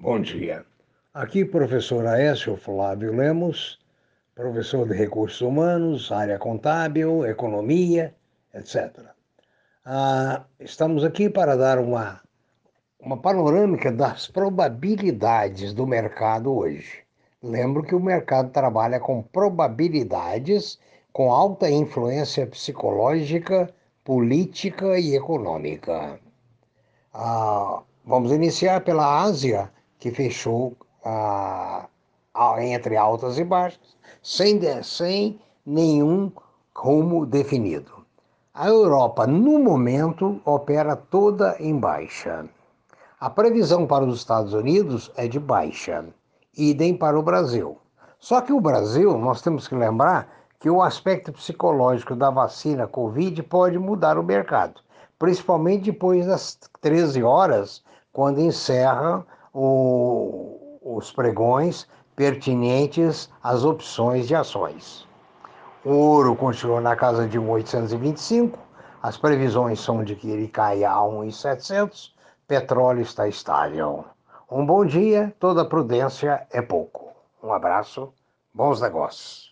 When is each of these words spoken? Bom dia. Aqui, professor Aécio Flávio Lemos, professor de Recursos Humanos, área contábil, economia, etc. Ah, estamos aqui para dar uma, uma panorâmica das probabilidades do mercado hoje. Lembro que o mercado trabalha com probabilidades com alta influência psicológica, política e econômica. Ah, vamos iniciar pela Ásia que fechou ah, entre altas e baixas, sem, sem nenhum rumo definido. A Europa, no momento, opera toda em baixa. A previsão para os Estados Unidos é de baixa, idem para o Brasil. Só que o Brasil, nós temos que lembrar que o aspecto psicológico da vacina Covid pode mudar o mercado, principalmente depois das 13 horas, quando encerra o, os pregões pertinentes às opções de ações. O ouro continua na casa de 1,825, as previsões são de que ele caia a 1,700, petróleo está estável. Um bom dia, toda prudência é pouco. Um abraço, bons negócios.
Bom 0.00 0.20
dia. 0.20 0.64
Aqui, 1.12 1.44
professor 1.44 2.06
Aécio 2.06 2.56
Flávio 2.56 3.12
Lemos, 3.16 3.80
professor 4.32 4.86
de 4.86 4.94
Recursos 4.94 5.40
Humanos, 5.40 6.12
área 6.12 6.38
contábil, 6.38 7.26
economia, 7.26 8.14
etc. 8.54 9.06
Ah, 9.84 10.44
estamos 10.60 11.02
aqui 11.02 11.28
para 11.28 11.56
dar 11.56 11.80
uma, 11.80 12.20
uma 13.00 13.16
panorâmica 13.16 13.90
das 13.90 14.28
probabilidades 14.28 15.74
do 15.74 15.84
mercado 15.84 16.56
hoje. 16.56 17.02
Lembro 17.42 17.82
que 17.82 17.96
o 17.96 18.00
mercado 18.00 18.52
trabalha 18.52 19.00
com 19.00 19.20
probabilidades 19.20 20.78
com 21.12 21.32
alta 21.32 21.68
influência 21.68 22.46
psicológica, 22.46 23.68
política 24.04 24.96
e 24.96 25.16
econômica. 25.16 26.20
Ah, 27.12 27.82
vamos 28.04 28.30
iniciar 28.30 28.82
pela 28.82 29.22
Ásia 29.22 29.72
que 29.98 30.10
fechou 30.10 30.76
ah, 31.04 31.88
entre 32.60 32.96
altas 32.96 33.38
e 33.38 33.44
baixas, 33.44 33.96
sem, 34.22 34.60
sem 34.82 35.40
nenhum 35.64 36.30
rumo 36.74 37.26
definido. 37.26 37.92
A 38.54 38.68
Europa, 38.68 39.26
no 39.26 39.58
momento, 39.58 40.40
opera 40.44 40.96
toda 40.96 41.56
em 41.60 41.78
baixa. 41.78 42.48
A 43.20 43.28
previsão 43.28 43.86
para 43.86 44.04
os 44.04 44.18
Estados 44.18 44.52
Unidos 44.52 45.10
é 45.16 45.26
de 45.26 45.38
baixa, 45.38 46.04
idem 46.56 46.96
para 46.96 47.18
o 47.18 47.22
Brasil. 47.22 47.78
Só 48.18 48.40
que 48.40 48.52
o 48.52 48.60
Brasil, 48.60 49.16
nós 49.18 49.42
temos 49.42 49.68
que 49.68 49.74
lembrar 49.74 50.28
que 50.58 50.68
o 50.68 50.82
aspecto 50.82 51.32
psicológico 51.32 52.16
da 52.16 52.30
vacina 52.30 52.86
Covid 52.86 53.42
pode 53.44 53.78
mudar 53.78 54.18
o 54.18 54.24
mercado, 54.24 54.80
principalmente 55.18 55.92
depois 55.92 56.26
das 56.26 56.58
13 56.80 57.22
horas, 57.22 57.84
quando 58.12 58.40
encerra 58.40 59.24
o, 59.52 60.78
os 60.82 61.12
pregões 61.12 61.86
pertinentes 62.16 63.30
às 63.42 63.64
opções 63.64 64.26
de 64.26 64.34
ações. 64.34 65.06
O 65.84 65.92
ouro 65.92 66.34
continua 66.34 66.80
na 66.80 66.96
casa 66.96 67.28
de 67.28 67.38
1,825, 67.38 68.58
as 69.00 69.16
previsões 69.16 69.78
são 69.78 70.02
de 70.02 70.16
que 70.16 70.28
ele 70.28 70.48
caia 70.48 70.90
a 70.90 71.06
1,700, 71.08 72.14
petróleo 72.48 73.02
está 73.02 73.28
estável. 73.28 74.04
Um 74.50 74.66
bom 74.66 74.84
dia, 74.84 75.32
toda 75.38 75.64
prudência 75.64 76.46
é 76.50 76.60
pouco. 76.60 77.12
Um 77.42 77.52
abraço, 77.52 78.12
bons 78.52 78.80
negócios. 78.80 79.46